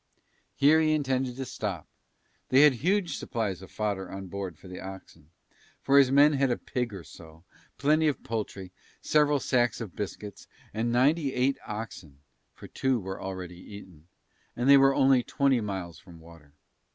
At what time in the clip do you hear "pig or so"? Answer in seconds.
6.57-7.43